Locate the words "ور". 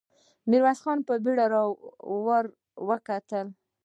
2.25-2.45